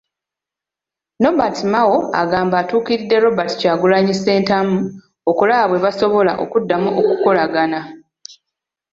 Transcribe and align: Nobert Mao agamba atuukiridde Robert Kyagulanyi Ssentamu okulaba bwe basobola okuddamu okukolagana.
Nobert 1.21 1.57
Mao 1.71 1.95
agamba 2.21 2.55
atuukiridde 2.61 3.15
Robert 3.25 3.51
Kyagulanyi 3.59 4.13
Ssentamu 4.17 4.77
okulaba 5.29 5.65
bwe 5.67 5.83
basobola 5.85 6.31
okuddamu 6.43 6.89
okukolagana. 6.99 7.79